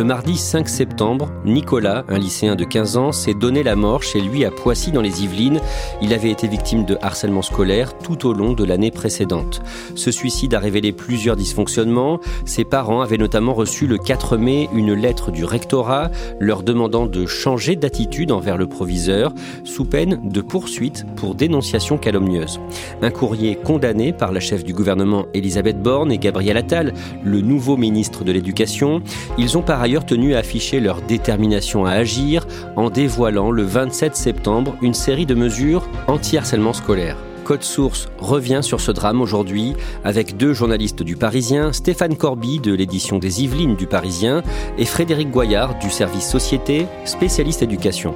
[0.00, 4.22] Le mardi 5 septembre, Nicolas, un lycéen de 15 ans, s'est donné la mort chez
[4.22, 5.60] lui à Poissy dans les Yvelines.
[6.00, 9.60] Il avait été victime de harcèlement scolaire tout au long de l'année précédente.
[9.96, 12.18] Ce suicide a révélé plusieurs dysfonctionnements.
[12.46, 17.26] Ses parents avaient notamment reçu le 4 mai une lettre du rectorat leur demandant de
[17.26, 19.34] changer d'attitude envers le proviseur
[19.64, 22.58] sous peine de poursuite pour dénonciation calomnieuse.
[23.02, 27.76] Un courrier condamné par la chef du gouvernement Elisabeth Borne et Gabriel Attal, le nouveau
[27.76, 29.02] ministre de l'Éducation.
[29.36, 29.58] Ils
[29.90, 32.46] ailleurs tenu à afficher leur détermination à agir
[32.76, 37.16] en dévoilant le 27 septembre une série de mesures anti-harcèlement scolaire.
[37.42, 39.74] Code Source revient sur ce drame aujourd'hui
[40.04, 44.44] avec deux journalistes du Parisien, Stéphane Corby de l'édition des Yvelines du Parisien
[44.78, 48.14] et Frédéric Goyard du service Société, spécialiste éducation.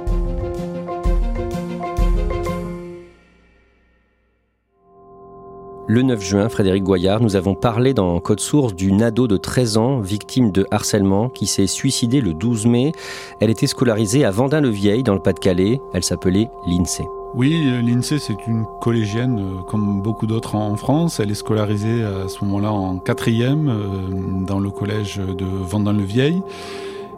[5.87, 9.77] Le 9 juin, Frédéric Goyard, nous avons parlé dans Code Source d'une ado de 13
[9.77, 12.91] ans, victime de harcèlement, qui s'est suicidée le 12 mai.
[13.39, 15.79] Elle était scolarisée à Vendin-le-Vieil, dans le Pas-de-Calais.
[15.93, 17.05] Elle s'appelait l'INSEE.
[17.35, 21.19] Oui, l'INSEE, c'est une collégienne euh, comme beaucoup d'autres en France.
[21.19, 26.41] Elle est scolarisée à ce moment-là en quatrième euh, dans le collège de Vendin-le-Vieil.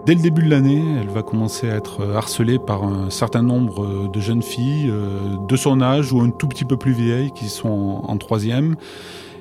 [0.08, 4.10] Dès le début de l'année, elle va commencer à être harcelée par un certain nombre
[4.10, 7.50] de jeunes filles euh, de son âge ou un tout petit peu plus vieilles qui
[7.50, 8.78] sont en troisième.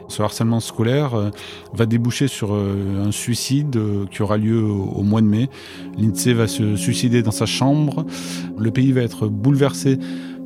[0.08, 1.30] Ce harcèlement scolaire euh,
[1.72, 3.78] va déboucher sur euh, un suicide
[4.10, 5.50] qui aura lieu au mois de mai.
[5.98, 8.04] L'INSEE va se suicider dans sa chambre.
[8.58, 10.00] Le pays va être bouleversé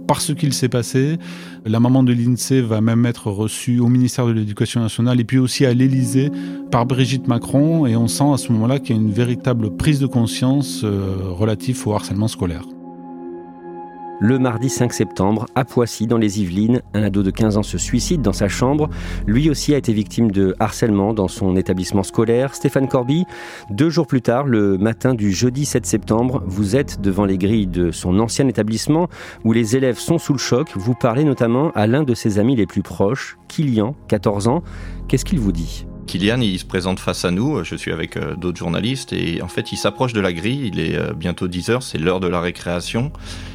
[0.07, 1.19] par ce qu'il s'est passé.
[1.65, 5.39] La maman de l'INSEE va même être reçue au ministère de l'Éducation nationale et puis
[5.39, 6.31] aussi à l'Élysée
[6.71, 7.87] par Brigitte Macron.
[7.87, 11.17] Et on sent à ce moment-là qu'il y a une véritable prise de conscience euh,
[11.31, 12.65] relative au harcèlement scolaire.
[14.23, 17.79] Le mardi 5 septembre, à Poissy, dans les Yvelines, un ado de 15 ans se
[17.79, 18.91] suicide dans sa chambre.
[19.27, 22.55] Lui aussi a été victime de harcèlement dans son établissement scolaire.
[22.55, 23.25] Stéphane Corby,
[23.71, 27.67] deux jours plus tard, le matin du jeudi 7 septembre, vous êtes devant les grilles
[27.67, 29.09] de son ancien établissement
[29.45, 30.69] où les élèves sont sous le choc.
[30.77, 34.63] Vous parlez notamment à l'un de ses amis les plus proches, Kilian, 14 ans.
[35.09, 35.87] Qu'est-ce qu'il vous dit?
[36.07, 39.49] Kylian, il se présente face à nous, je suis avec euh, d'autres journalistes, et en
[39.49, 42.29] fait, il s'approche de la grille, il est euh, bientôt 10 heures, c'est l'heure de
[42.29, 43.13] la récréation.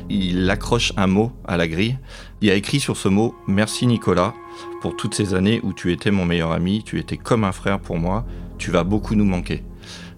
[0.09, 1.97] Il accroche un mot à la grille.
[2.41, 4.33] Il a écrit sur ce mot Merci Nicolas
[4.81, 7.79] pour toutes ces années où tu étais mon meilleur ami, tu étais comme un frère
[7.79, 8.25] pour moi,
[8.57, 9.63] tu vas beaucoup nous manquer.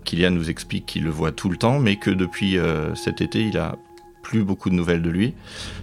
[0.04, 3.42] Kylian nous explique qu'il le voit tout le temps, mais que depuis euh, cet été,
[3.42, 3.78] il a
[4.28, 5.36] plus beaucoup de nouvelles de lui.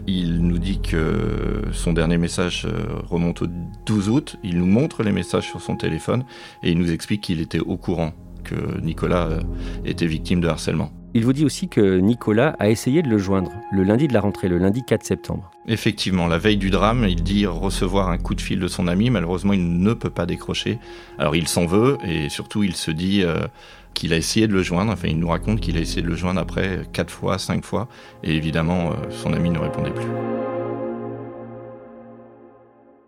[0.07, 3.47] Il nous dit que son dernier message euh, remonte au
[3.87, 4.37] 12 août.
[4.45, 6.25] Il nous montre les messages sur son téléphone
[6.63, 8.13] et il nous explique qu'il était au courant
[8.45, 9.41] que Nicolas euh,
[9.87, 10.93] était victime de harcèlement.
[11.17, 14.21] Il vous dit aussi que Nicolas a essayé de le joindre le lundi de la
[14.21, 15.49] rentrée, le lundi 4 septembre.
[15.69, 19.11] Effectivement, la veille du drame, il dit recevoir un coup de fil de son ami.
[19.11, 20.81] Malheureusement, il ne peut pas décrocher.
[21.17, 23.47] Alors il s'en veut et surtout il se dit euh,
[23.95, 24.91] qu'il a essayé de le joindre.
[24.91, 27.89] Enfin, il nous raconte qu'il a essayé de le joindre après quatre fois, cinq fois,
[28.25, 30.54] et évidemment, euh, son ami ne répondait plus.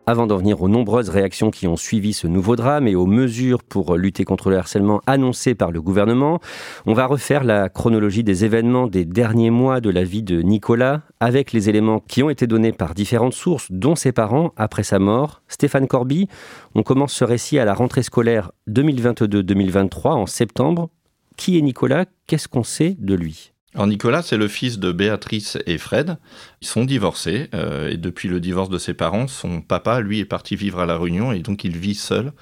[0.09, 3.65] Avant d'en venir aux nombreuses réactions qui ont suivi ce nouveau drame et aux mesures
[3.65, 6.39] pour lutter contre le harcèlement annoncées par le gouvernement,
[6.87, 11.03] on va refaire la chronologie des événements des derniers mois de la vie de Nicolas
[11.19, 15.01] avec les éléments qui ont été donnés par différentes sources, dont ses parents, après sa
[15.01, 15.43] mort.
[15.49, 16.29] Stéphane Corby,
[16.77, 20.89] on commence ce récit à la rentrée scolaire 2022-2023 en septembre.
[21.37, 22.05] Qui est Nicolas?
[22.29, 23.56] Qu'est-ce qu'on sait de lui?
[23.77, 26.17] Alors Nicolas, c'est le fils de Béatrice et Fred.
[26.63, 30.25] Ils sont divorcés euh, et depuis le divorce de ses parents, son papa, lui, est
[30.25, 32.33] parti vivre à La Réunion et donc il vit seul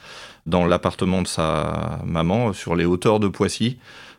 [0.47, 3.79] dans l'appartement de sa maman sur les hauteurs de Poissy,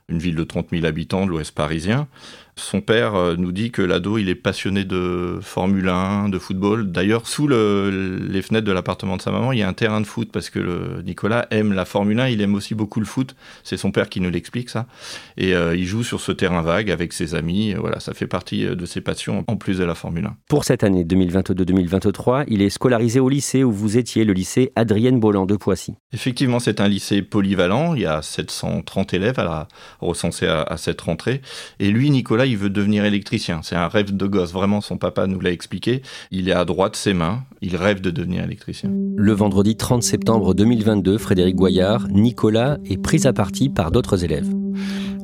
[0.10, 2.10] une ville de 30 000 habitants de l'ouest parisien.
[2.58, 6.90] Son père euh, nous dit que l'ado, il est passionné de Formule 1, de football.
[6.90, 10.06] D'ailleurs, sous les fenêtres de l'appartement de sa maman, il y a un terrain de
[10.06, 13.36] foot parce que le, Nicolas aime la Formule 1, il aime aussi beaucoup le foot.
[13.64, 14.88] C'est son père qui nous l'explique ça.
[15.36, 17.74] Et euh, il joue sur ce terrain vague avec ses amis.
[17.74, 20.38] Voilà, ça fait partie de ses passions en plus de la Formule 1.
[20.48, 25.20] Pour cette année 2022-2023, il est scolarisé au lycée où vous étiez, le lycée Adrienne
[25.20, 25.96] Bolland de Poissy.
[26.14, 27.96] Effectivement, c'est un lycée polyvalent.
[27.96, 29.68] Il y a 730 élèves à la,
[30.00, 31.42] recensés à, à cette rentrée.
[31.80, 33.62] Et lui, Nicolas, il veut devenir électricien.
[33.64, 34.54] C'est un rêve de gosse.
[34.54, 36.02] Vraiment, son papa nous l'a expliqué.
[36.32, 37.44] Il est à droite de ses mains.
[37.62, 38.92] Il rêve de devenir électricien.
[39.16, 44.50] Le vendredi 30 septembre 2022, Frédéric Goyard, Nicolas est pris à partie par d'autres élèves.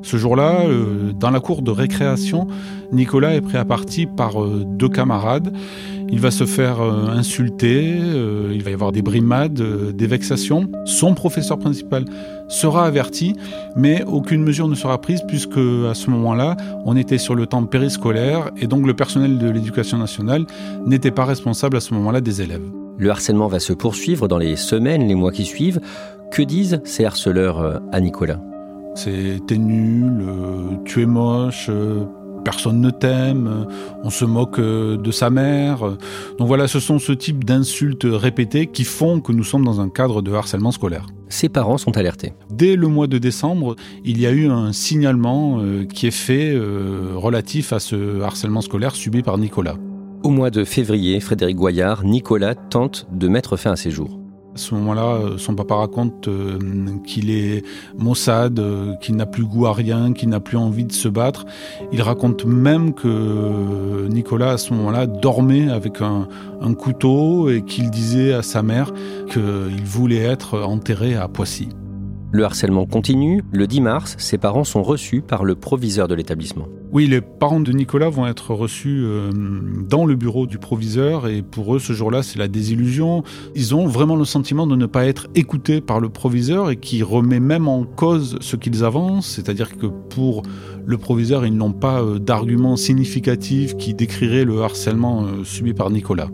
[0.03, 2.47] Ce jour-là, euh, dans la cour de récréation,
[2.91, 5.53] Nicolas est pris à partie par euh, deux camarades.
[6.12, 7.98] Il va se faire euh, insulter,
[8.54, 9.62] il va y avoir des brimades,
[9.94, 10.69] des vexations.
[10.86, 12.06] Son professeur principal
[12.48, 13.36] sera averti,
[13.75, 17.63] mais aucune mesure ne sera prise puisque à ce moment-là, on était sur le temps
[17.63, 20.46] périscolaire et donc le personnel de l'éducation nationale
[20.86, 22.69] n'était pas responsable à ce moment-là des élèves.
[22.98, 25.80] Le harcèlement va se poursuivre dans les semaines, les mois qui suivent.
[26.31, 28.40] Que disent ces harceleurs à Nicolas?
[28.94, 32.04] C'est t'es nul, euh, tu es moche, euh,
[32.44, 35.80] personne ne t'aime, euh, on se moque de sa mère.
[36.38, 39.90] Donc voilà, ce sont ce type d'insultes répétées qui font que nous sommes dans un
[39.90, 41.08] cadre de harcèlement scolaire.
[41.30, 42.34] Ses parents sont alertés.
[42.50, 45.62] Dès le mois de décembre, il y a eu un signalement
[45.94, 46.54] qui est fait
[47.16, 49.78] relatif à ce harcèlement scolaire subi par Nicolas.
[50.24, 54.20] Au mois de février, Frédéric Goyard, Nicolas tente de mettre fin à ses jours.
[54.53, 56.59] À ce moment-là, euh, son papa raconte euh,
[57.06, 57.63] qu'il est
[57.98, 61.45] maussade, euh, qu'il n'a plus goût à rien, qu'il n'a plus envie de se battre.
[61.94, 66.27] Il raconte même que Nicolas, à ce moment-là, dormait avec un,
[66.59, 68.92] un couteau et qu'il disait à sa mère
[69.30, 71.69] qu'il voulait être enterré à Poissy.
[72.33, 73.44] Le harcèlement continue.
[73.51, 76.66] Le 10 mars, ses parents sont reçus par le proviseur de l'établissement.
[76.94, 79.31] Oui, les parents de Nicolas vont être reçus euh,
[79.89, 83.24] dans le bureau du proviseur et pour eux, ce jour-là, c'est la désillusion.
[83.54, 87.04] Ils ont vraiment le sentiment de ne pas être écoutés par le proviseur et qui
[87.04, 89.28] remet même en cause ce qu'ils avancent.
[89.28, 90.44] C'est-à-dire que pour
[90.86, 95.89] le proviseur, ils n'ont pas euh, d'arguments significatifs qui décriraient le harcèlement euh, subi par
[95.89, 96.30] Nicolas.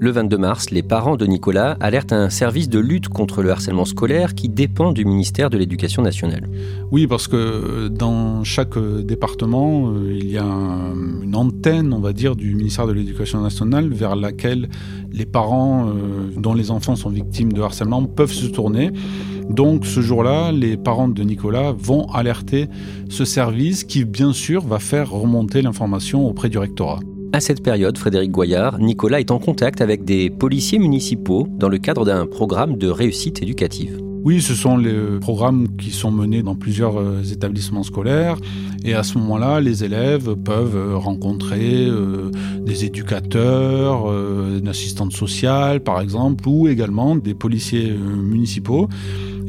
[0.00, 3.84] Le 22 mars, les parents de Nicolas alertent un service de lutte contre le harcèlement
[3.84, 6.48] scolaire qui dépend du ministère de l'Éducation nationale.
[6.92, 12.36] Oui, parce que dans chaque département, euh, il y a une antenne, on va dire,
[12.36, 14.68] du ministère de l'Éducation nationale vers laquelle
[15.10, 18.92] les parents euh, dont les enfants sont victimes de harcèlement peuvent se tourner.
[19.50, 22.68] Donc ce jour-là, les parents de Nicolas vont alerter
[23.08, 27.00] ce service qui, bien sûr, va faire remonter l'information auprès du rectorat.
[27.30, 31.76] À cette période, Frédéric Goyard, Nicolas est en contact avec des policiers municipaux dans le
[31.76, 34.00] cadre d'un programme de réussite éducative.
[34.24, 38.36] Oui, ce sont les programmes qui sont menés dans plusieurs euh, établissements scolaires
[38.82, 42.30] et à ce moment-là, les élèves peuvent euh, rencontrer euh,
[42.60, 48.88] des éducateurs, une assistante sociale par exemple, ou également des policiers municipaux.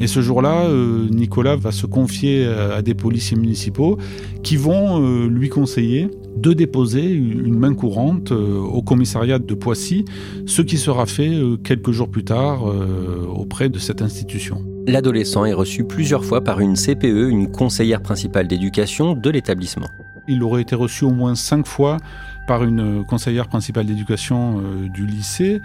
[0.00, 0.66] Et ce jour-là,
[1.10, 3.98] Nicolas va se confier à des policiers municipaux
[4.42, 4.98] qui vont
[5.28, 10.04] lui conseiller de déposer une main courante euh, au commissariat de Poissy,
[10.46, 14.64] ce qui sera fait euh, quelques jours plus tard euh, auprès de cette institution.
[14.86, 19.88] L'adolescent est reçu plusieurs fois par une CPE, une conseillère principale d'éducation de l'établissement.
[20.30, 21.98] Il aurait été reçu au moins cinq fois
[22.46, 25.60] par une conseillère principale d'éducation euh, du lycée.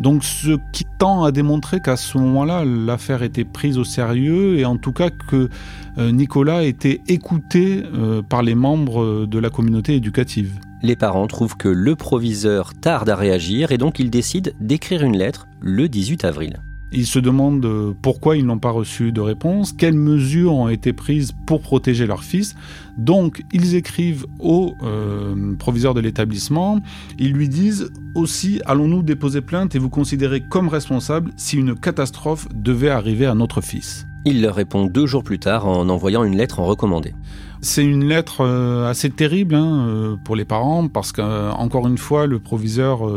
[0.00, 4.64] Donc ce qui tend à démontrer qu'à ce moment-là, l'affaire était prise au sérieux et
[4.64, 5.50] en tout cas que
[5.98, 10.58] euh, Nicolas était écouté euh, par les membres de la communauté éducative.
[10.82, 15.18] Les parents trouvent que le proviseur tarde à réagir et donc ils décident d'écrire une
[15.18, 16.62] lettre le 18 avril.
[16.92, 20.92] Ils se demandent euh, pourquoi ils n'ont pas reçu de réponse, quelles mesures ont été
[20.92, 22.54] prises pour protéger leur fils.
[22.98, 26.80] Donc, ils écrivent au euh, proviseur de l'établissement.
[27.18, 32.46] Ils lui disent aussi allons-nous déposer plainte et vous considérer comme responsable si une catastrophe
[32.54, 34.06] devait arriver à notre fils?
[34.24, 37.14] Il leur répond deux jours plus tard en envoyant une lettre en recommandé.
[37.60, 42.38] C'est une lettre euh, assez terrible hein, pour les parents parce qu'encore une fois, le
[42.38, 43.08] proviseur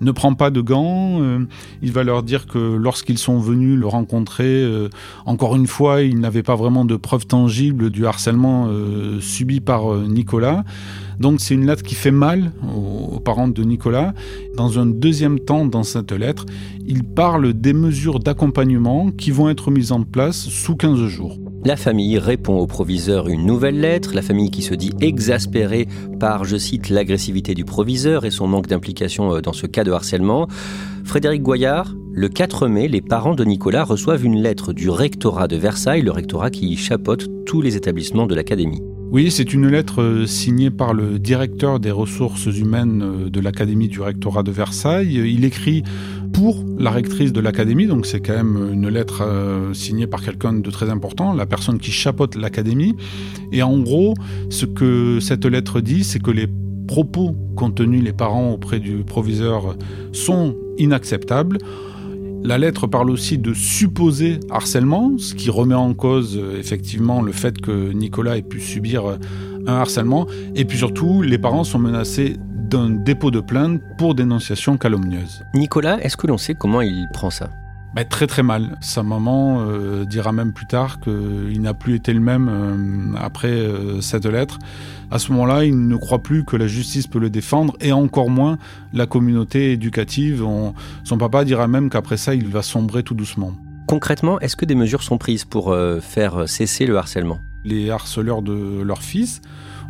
[0.00, 1.20] ne prend pas de gants.
[1.20, 1.46] Euh,
[1.82, 4.88] il va leur dire que lorsqu'ils sont venus le rencontrer, euh,
[5.26, 9.94] encore une fois, il n'avait pas vraiment de preuves tangibles du harcèlement euh, subi par
[9.96, 10.64] Nicolas.
[11.18, 14.14] Donc c'est une lettre qui fait mal aux parents de Nicolas.
[14.56, 16.46] Dans un deuxième temps, dans cette lettre,
[16.86, 21.38] il parle des mesures d'accompagnement qui vont être mises en place sous 15 jours.
[21.62, 25.86] La famille répond au proviseur une nouvelle lettre, la famille qui se dit exaspérée
[26.18, 29.92] par, je cite, l'agressivité du proviseur et son manque d'implication euh, dans ce cas de
[29.92, 30.48] harcèlement.
[31.04, 35.56] Frédéric Goyard, le 4 mai, les parents de Nicolas reçoivent une lettre du rectorat de
[35.56, 38.80] Versailles, le rectorat qui chapeaute tous les établissements de l'académie.
[39.12, 43.88] Oui, c'est une lettre euh, signée par le directeur des ressources humaines euh, de l'Académie
[43.88, 45.14] du rectorat de Versailles.
[45.16, 45.82] Il écrit
[46.32, 50.52] pour la rectrice de l'Académie, donc c'est quand même une lettre euh, signée par quelqu'un
[50.52, 52.96] de très important, la personne qui chapeaute l'Académie.
[53.52, 54.14] Et en gros,
[54.48, 56.46] ce que cette lettre dit, c'est que les
[56.86, 59.76] propos contenus les parents auprès du proviseur
[60.12, 61.58] sont inacceptables.
[62.42, 67.60] La lettre parle aussi de supposé harcèlement, ce qui remet en cause effectivement le fait
[67.60, 69.18] que Nicolas ait pu subir
[69.66, 70.26] un harcèlement.
[70.54, 72.36] Et puis surtout, les parents sont menacés
[72.70, 75.42] d'un dépôt de plainte pour dénonciation calomnieuse.
[75.54, 77.50] Nicolas, est-ce que l'on sait comment il prend ça?
[77.94, 78.78] Bah, très très mal.
[78.80, 83.48] Sa maman euh, dira même plus tard qu'il n'a plus été le même euh, après
[83.48, 84.60] euh, cette lettre.
[85.10, 88.30] À ce moment-là, il ne croit plus que la justice peut le défendre et encore
[88.30, 88.56] moins
[88.92, 90.46] la communauté éducative.
[91.02, 93.52] Son papa dira même qu'après ça, il va sombrer tout doucement.
[93.88, 97.40] Concrètement, est-ce que des mesures sont prises pour faire cesser le harcèlement?
[97.64, 99.42] Les harceleurs de leur fils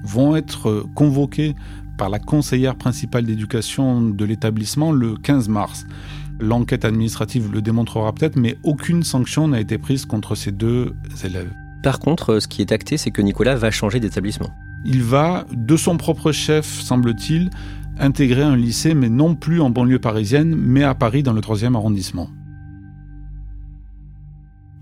[0.03, 1.55] vont être convoqués
[2.01, 5.85] par la conseillère principale d'éducation de l'établissement le 15 mars.
[6.41, 11.53] L'enquête administrative le démontrera peut-être, mais aucune sanction n'a été prise contre ces deux élèves.
[11.83, 14.49] Par contre, ce qui est acté, c'est que Nicolas va changer d'établissement.
[14.87, 17.51] Il va, de son propre chef, semble-t-il,
[17.99, 21.75] intégrer un lycée, mais non plus en banlieue parisienne, mais à Paris dans le 3e
[21.75, 22.31] arrondissement.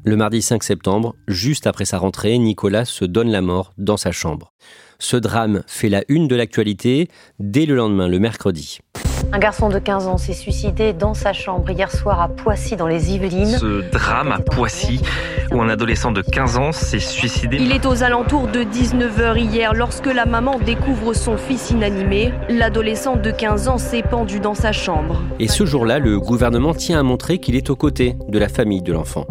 [0.04, 4.12] Le mardi 5 septembre, juste après sa rentrée, Nicolas se donne la mort dans sa
[4.12, 4.52] chambre.
[5.00, 8.80] Ce drame fait la une de l'actualité dès le lendemain, le mercredi.
[9.32, 12.88] Un garçon de 15 ans s'est suicidé dans sa chambre hier soir à Poissy, dans
[12.88, 13.58] les Yvelines.
[13.58, 15.00] Ce drame à Poissy,
[15.52, 17.58] où un adolescent de 15 ans s'est suicidé.
[17.60, 22.32] Il est aux alentours de 19h hier lorsque la maman découvre son fils inanimé.
[22.48, 25.22] L'adolescent de 15 ans s'est pendu dans sa chambre.
[25.38, 28.82] Et ce jour-là, le gouvernement tient à montrer qu'il est aux côtés de la famille
[28.82, 29.26] de l'enfant.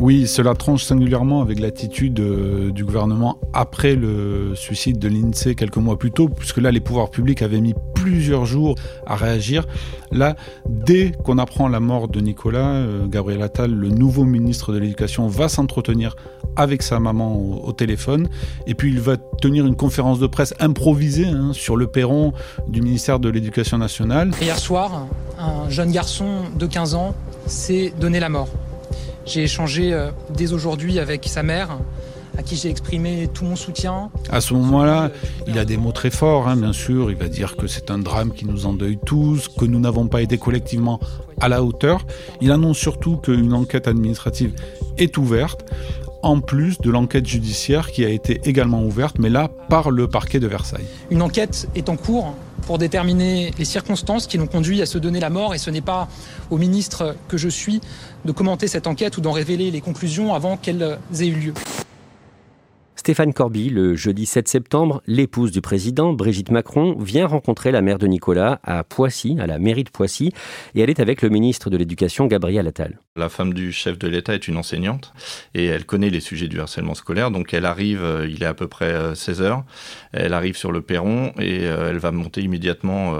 [0.00, 5.76] Oui, cela tranche singulièrement avec l'attitude euh, du gouvernement après le suicide de l'INSEE quelques
[5.76, 8.74] mois plus tôt, puisque là, les pouvoirs publics avaient mis plusieurs jours
[9.06, 9.66] à réagir.
[10.12, 10.36] Là,
[10.68, 15.26] dès qu'on apprend la mort de Nicolas, euh, Gabriel Attal, le nouveau ministre de l'Éducation,
[15.28, 16.16] va s'entretenir
[16.56, 18.28] avec sa maman au, téléphone,
[18.66, 22.32] et puis il va tenir une conférence de presse improvisée hein, sur le perron
[22.68, 24.30] du ministère de l'Éducation nationale.
[24.40, 25.06] Hier soir,
[25.38, 27.14] un jeune garçon de 15 ans
[27.46, 28.48] s'est donné la mort.
[29.26, 31.78] J'ai échangé euh, dès aujourd'hui avec sa mère,
[32.36, 34.10] à qui j'ai exprimé tout mon soutien.
[34.30, 35.10] À ce moment-là,
[35.46, 37.10] il a des mots très forts, hein, bien sûr.
[37.10, 40.20] Il va dire que c'est un drame qui nous endeuille tous, que nous n'avons pas
[40.20, 41.00] été collectivement
[41.40, 42.06] à la hauteur.
[42.40, 44.52] Il annonce surtout qu'une enquête administrative
[44.98, 45.64] est ouverte,
[46.22, 50.40] en plus de l'enquête judiciaire qui a été également ouverte, mais là par le parquet
[50.40, 50.86] de Versailles.
[51.10, 52.34] Une enquête est en cours
[52.66, 55.80] pour déterminer les circonstances qui l'ont conduit à se donner la mort et ce n'est
[55.80, 56.08] pas
[56.50, 57.80] au ministre que je suis
[58.24, 61.54] de commenter cette enquête ou d'en révéler les conclusions avant qu'elles aient eu lieu.
[63.04, 67.98] Stéphane Corby, le jeudi 7 septembre, l'épouse du président, Brigitte Macron, vient rencontrer la mère
[67.98, 70.32] de Nicolas à Poissy, à la mairie de Poissy,
[70.74, 72.98] et elle est avec le ministre de l'Éducation, Gabriel Attal.
[73.16, 75.12] La femme du chef de l'État est une enseignante
[75.52, 78.54] et elle connaît les sujets du harcèlement scolaire, donc elle arrive, euh, il est à
[78.54, 79.64] peu près 16 euh, heures,
[80.14, 83.12] elle arrive sur le perron et euh, elle va monter immédiatement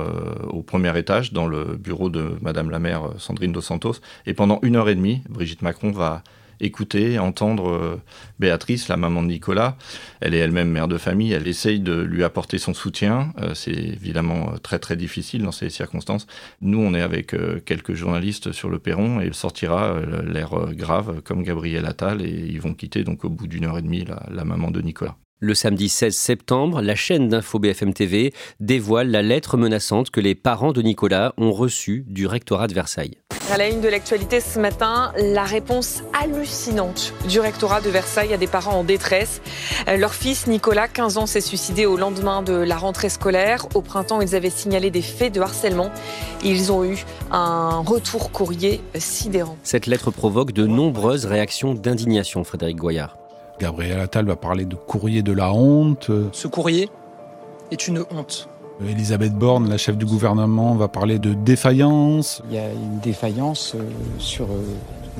[0.48, 4.60] au premier étage dans le bureau de Madame la maire Sandrine Dos Santos, et pendant
[4.62, 6.22] une heure et demie, Brigitte Macron va
[6.64, 8.02] écouter, entendre euh,
[8.38, 9.76] Béatrice, la maman de Nicolas.
[10.20, 13.32] Elle est elle-même mère de famille, elle essaye de lui apporter son soutien.
[13.40, 16.26] Euh, c'est évidemment euh, très très difficile dans ces circonstances.
[16.60, 21.42] Nous, on est avec quelques journalistes sur le perron et il sortira l'air grave comme
[21.42, 24.70] Gabriel Attal et ils vont quitter donc au bout d'une heure et demie la maman
[24.70, 25.16] de Nicolas.
[25.44, 30.34] Le samedi 16 septembre, la chaîne d'info BFM TV dévoile la lettre menaçante que les
[30.34, 33.18] parents de Nicolas ont reçue du rectorat de Versailles.
[33.52, 38.38] À la une de l'actualité ce matin, la réponse hallucinante du rectorat de Versailles à
[38.38, 39.42] des parents en détresse.
[39.86, 43.66] Euh, leur fils Nicolas, 15 ans, s'est suicidé au lendemain de la rentrée scolaire.
[43.74, 45.90] Au printemps, ils avaient signalé des faits de harcèlement.
[46.42, 49.58] Ils ont eu un retour courrier sidérant.
[49.62, 53.18] Cette lettre provoque de nombreuses réactions d'indignation, Frédéric Goyard.
[53.58, 56.10] Gabriel Attal va parler de courrier de la honte.
[56.32, 56.88] Ce courrier
[57.70, 58.48] est une honte.
[58.80, 62.42] Elisabeth Borne, la chef du gouvernement, va parler de défaillance.
[62.48, 64.64] Il y a une défaillance euh, sur euh,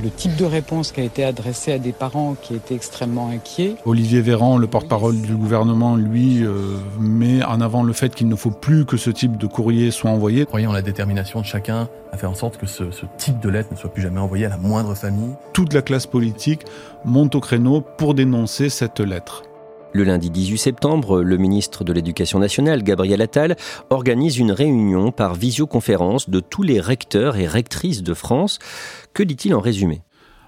[0.03, 3.77] le type de réponse qui a été adressée à des parents qui étaient extrêmement inquiets.
[3.85, 8.37] Olivier Véran, le porte-parole du gouvernement, lui, euh, met en avant le fait qu'il ne
[8.37, 10.47] faut plus que ce type de courrier soit envoyé.
[10.47, 13.49] Croyez en la détermination de chacun à faire en sorte que ce, ce type de
[13.49, 15.35] lettre ne soit plus jamais envoyé à la moindre famille?
[15.53, 16.65] Toute la classe politique
[17.05, 19.43] monte au créneau pour dénoncer cette lettre.
[19.97, 23.55] Le lundi 18 septembre, le ministre de l'Éducation nationale, Gabriel Attal,
[23.91, 28.59] organise une réunion par visioconférence de tous les recteurs et rectrices de France.
[29.13, 30.03] Que dit-il en résumé?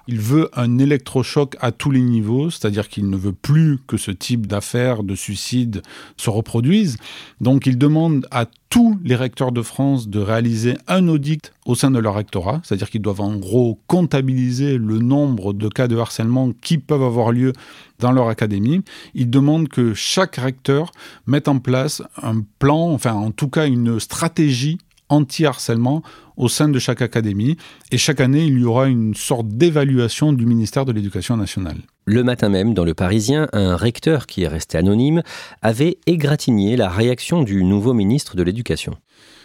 [0.08, 4.10] Il veut un électrochoc à tous les niveaux, c'est-à-dire qu'il ne veut plus que ce
[4.10, 5.82] type d'affaires, de suicides
[6.16, 6.96] se reproduisent.
[7.40, 11.90] Donc il demande à tous les recteurs de France de réaliser un audit au sein
[11.90, 16.52] de leur rectorat, c'est-à-dire qu'ils doivent en gros comptabiliser le nombre de cas de harcèlement
[16.62, 17.52] qui peuvent avoir lieu
[17.98, 18.82] dans leur académie.
[19.14, 20.92] Il demande que chaque recteur
[21.26, 26.02] mette en place un plan, enfin en tout cas une stratégie anti-harcèlement
[26.36, 27.56] au sein de chaque académie.
[27.90, 31.78] Et chaque année, il y aura une sorte d'évaluation du ministère de l'Éducation nationale.
[32.04, 35.22] Le matin même, dans le Parisien, un recteur qui est resté anonyme
[35.62, 38.96] avait égratigné la réaction du nouveau ministre de l'Éducation.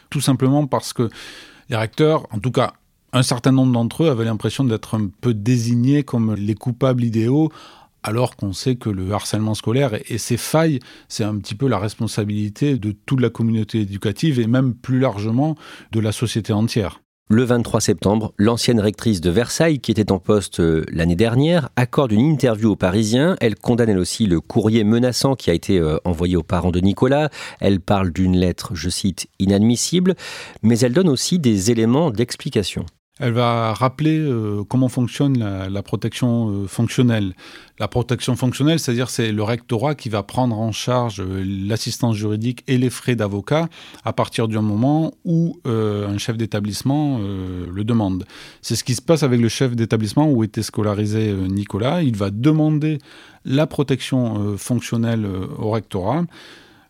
[0.09, 1.09] Tout simplement parce que
[1.69, 2.73] les recteurs, en tout cas
[3.13, 7.51] un certain nombre d'entre eux, avaient l'impression d'être un peu désignés comme les coupables idéaux
[8.03, 11.79] alors qu'on sait que le harcèlement scolaire et ses failles, c'est un petit peu la
[11.79, 15.55] responsabilité de toute la communauté éducative et même plus largement
[15.91, 17.01] de la société entière.
[17.33, 22.11] Le 23 septembre, l'ancienne rectrice de Versailles, qui était en poste euh, l'année dernière, accorde
[22.11, 23.37] une interview aux Parisiens.
[23.39, 26.81] Elle condamne elle aussi le courrier menaçant qui a été euh, envoyé aux parents de
[26.81, 27.29] Nicolas.
[27.61, 30.15] Elle parle d'une lettre, je cite, inadmissible,
[30.61, 32.85] mais elle donne aussi des éléments d'explication.
[33.19, 37.33] Elle va rappeler euh, comment fonctionne la, protection euh, fonctionnelle.
[37.77, 42.63] La protection fonctionnelle, c'est-à-dire c'est le rectorat qui va prendre en charge euh, l'assistance juridique
[42.67, 43.67] et les frais d'avocat
[44.05, 48.25] à partir du moment où un chef d'établissement le demande.
[48.61, 52.01] C'est ce qui se passe avec le chef d'établissement où était scolarisé Nicolas.
[52.01, 52.99] Il va demander
[53.45, 55.25] la protection fonctionnelle
[55.57, 56.25] au rectorat.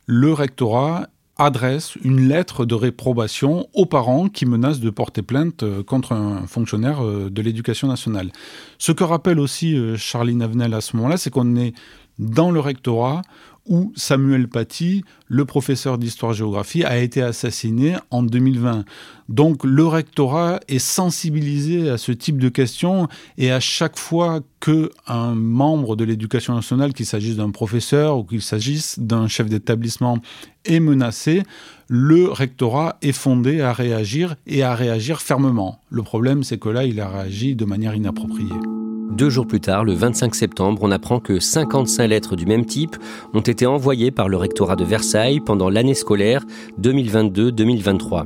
[0.06, 1.08] Le rectorat
[1.46, 6.46] adresse une lettre de réprobation aux parents qui menacent de porter plainte euh, contre un
[6.46, 8.32] fonctionnaire euh, de l'éducation nationale.
[8.78, 11.74] Ce que rappelle aussi euh, Charline Avenel à ce moment-là, c'est qu'on est
[12.20, 13.24] dans le rectorat
[13.72, 18.84] où Samuel Paty, le professeur d'histoire-géographie, a été assassiné en 2020.
[19.30, 25.36] Donc le rectorat est sensibilisé à ce type de questions et à chaque fois qu'un
[25.36, 30.18] membre de l'éducation nationale, qu'il s'agisse d'un professeur ou qu'il s'agisse d'un chef d'établissement,
[30.66, 31.44] est menacé,
[31.88, 35.80] le rectorat est fondé à réagir et à réagir fermement.
[35.90, 38.81] Le problème, c'est que là, il a réagi de manière inappropriée.
[39.12, 42.96] Deux jours plus tard, le 25 septembre, on apprend que 55 lettres du même type
[43.34, 46.46] ont été envoyées par le rectorat de Versailles pendant l'année scolaire
[46.82, 48.26] 2022-2023.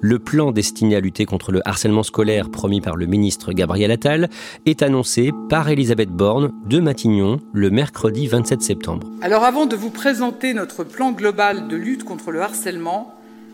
[0.00, 4.30] Le plan destiné à lutter contre le harcèlement scolaire promis par le ministre Gabriel Attal
[4.66, 9.08] est annoncé par Elisabeth Borne de Matignon le mercredi 27 septembre.
[9.22, 13.12] Alors avant de vous présenter notre plan global de lutte contre le harcèlement,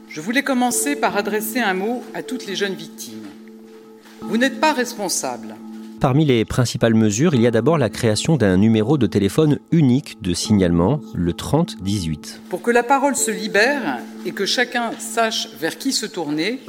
[0.09, 3.27] je voulais commencer par adresser un mot à toutes les jeunes victimes.
[4.21, 5.57] Vous n'êtes pas responsables
[6.01, 10.21] Parmi les principales mesures, il y a d'abord la création d'un numéro de téléphone unique
[10.21, 12.43] de signalement, le 3018.
[12.51, 16.61] Pour que la parole se libère et que chacun sache vers qui se tourner,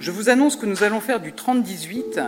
[0.00, 2.20] je vous annonce que nous allons faire du 3018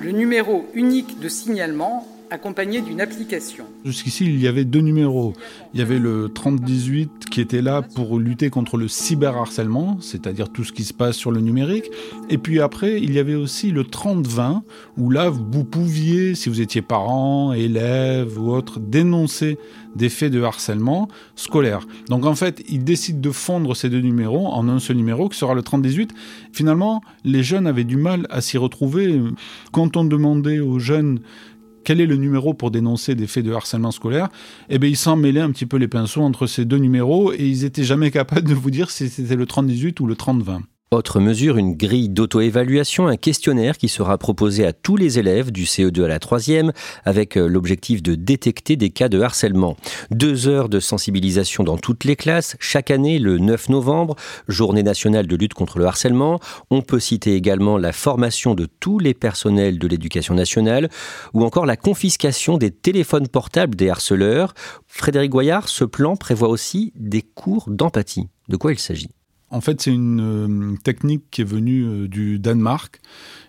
[0.00, 3.64] le numéro unique de signalement accompagné d'une application.
[3.84, 5.34] Jusqu'ici, il y avait deux numéros.
[5.74, 10.64] Il y avait le 3018 qui était là pour lutter contre le cyberharcèlement, c'est-à-dire tout
[10.64, 11.90] ce qui se passe sur le numérique.
[12.30, 14.62] Et puis après, il y avait aussi le 3020
[14.96, 19.58] où là, vous pouviez, si vous étiez parent, élève ou autre, dénoncer
[19.94, 21.86] des faits de harcèlement scolaire.
[22.08, 25.38] Donc en fait, ils décident de fondre ces deux numéros en un seul numéro qui
[25.38, 26.12] sera le 3018.
[26.52, 29.20] Finalement, les jeunes avaient du mal à s'y retrouver.
[29.70, 31.20] Quand on demandait aux jeunes
[31.84, 34.28] quel est le numéro pour dénoncer des faits de harcèlement scolaire,
[34.68, 37.46] eh bien, ils s'en mêlaient un petit peu les pinceaux entre ces deux numéros et
[37.46, 40.62] ils étaient jamais capables de vous dire si c'était le 3018 ou le 3020.
[40.92, 45.64] Autre mesure, une grille d'auto-évaluation, un questionnaire qui sera proposé à tous les élèves du
[45.64, 46.70] CE2 à la 3e
[47.06, 49.78] avec euh, l'objectif de détecter des cas de harcèlement.
[50.10, 54.16] Deux heures de sensibilisation dans toutes les classes, chaque année le 9 novembre,
[54.48, 56.40] journée nationale de lutte contre le harcèlement.
[56.70, 60.90] On peut citer également la formation de tous les personnels de l'éducation nationale
[61.32, 64.52] ou encore la confiscation des téléphones portables des harceleurs.
[64.88, 68.28] Frédéric Goyard, ce plan prévoit aussi des cours d'empathie.
[68.50, 69.08] De quoi il s'agit?
[69.52, 73.00] En fait, c'est une euh, technique qui est venue euh, du Danemark.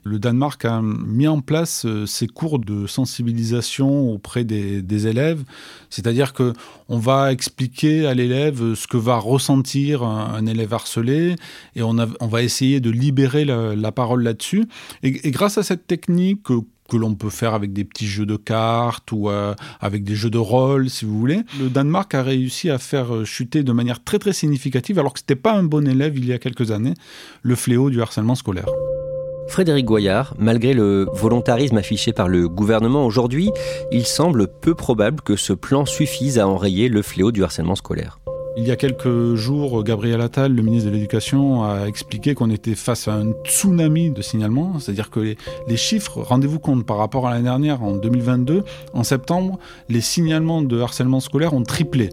[0.03, 5.43] Le Danemark a mis en place euh, ces cours de sensibilisation auprès des, élèves,
[5.89, 6.53] c'est-à-dire que
[6.89, 11.35] on va expliquer à l'élève ce que va ressentir un, élève harcelé
[11.75, 14.65] et on, va essayer de libérer la, parole là-dessus.
[15.01, 16.47] Et, grâce à cette technique
[16.93, 20.29] que l'on peut faire avec des petits jeux de cartes ou euh, avec des jeux
[20.29, 21.41] de rôle, si vous voulez.
[21.59, 25.19] Le Danemark a réussi à faire euh, chuter de manière très très significative, alors que
[25.19, 26.93] ce n'était pas un bon élève il y a quelques années,
[27.41, 28.67] le fléau du harcèlement scolaire.
[29.47, 33.49] Frédéric Goyard, malgré le volontarisme affiché par le gouvernement aujourd'hui,
[33.91, 38.19] il semble peu probable que ce plan suffise à enrayer le fléau du harcèlement scolaire.
[38.55, 42.75] Il y a quelques jours, Gabriel Attal, le ministre de l'Éducation, a expliqué qu'on était
[42.75, 45.35] face à un tsunami de signalements, c'est-à-dire que
[45.67, 48.63] les, chiffres, rendez-vous compte, par rapport à l'année dernière, en 2022,
[48.93, 49.57] en septembre,
[49.89, 52.11] les signalements de harcèlement scolaire ont triplé.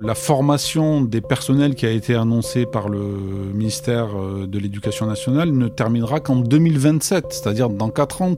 [0.00, 3.00] La formation des personnels qui a été annoncée par le
[3.52, 8.36] ministère euh, de l'Éducation nationale ne terminera qu'en 2027, c'est-à-dire dans 4 ans.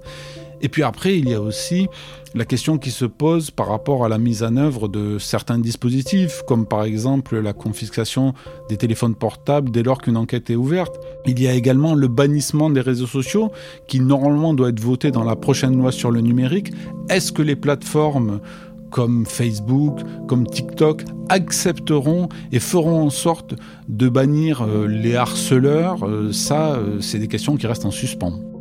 [0.62, 1.88] Et puis après, il y a aussi
[2.35, 6.42] la question qui se pose par rapport à la mise en œuvre de certains dispositifs,
[6.46, 8.33] comme par exemple la confiscation
[8.68, 10.98] des téléphones portables dès lors qu'une enquête est ouverte.
[11.27, 13.51] Il y a également le bannissement des réseaux sociaux,
[13.88, 16.72] qui normalement doit être voté dans la prochaine loi sur le numérique.
[17.11, 18.40] Est-ce que les plateformes
[18.90, 23.55] comme Facebook, comme TikTok, accepteront et feront en sorte
[23.88, 26.07] de bannir euh, les harceleurs?
[26.07, 28.51] Euh, Ça, euh, c'est des questions qui restent en suspens.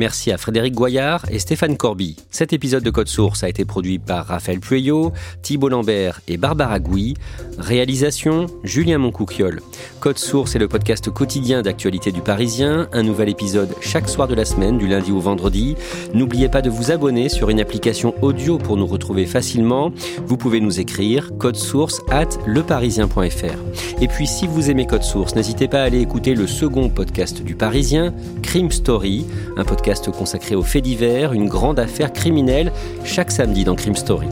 [0.00, 2.16] Merci à Frédéric Goyard et Stéphane Corby.
[2.30, 6.80] Cet épisode de Code Source a été produit par Raphaël Pueyo, Thibault Lambert et Barbara
[6.80, 7.12] Gouy.
[7.58, 9.60] Réalisation Julien Moncouquiol.
[10.00, 12.88] Code Source est le podcast quotidien d'actualité du Parisien.
[12.94, 15.76] Un nouvel épisode chaque soir de la semaine, du lundi au vendredi.
[16.14, 19.92] N'oubliez pas de vous abonner sur une application audio pour nous retrouver facilement.
[20.24, 24.00] Vous pouvez nous écrire code source at leparisien.fr.
[24.00, 27.42] Et puis si vous aimez Code Source, n'hésitez pas à aller écouter le second podcast
[27.42, 29.26] du Parisien, Crime Story,
[29.58, 29.64] un
[30.12, 32.72] consacré aux faits divers, une grande affaire criminelle,
[33.04, 34.28] chaque samedi dans Crime Story.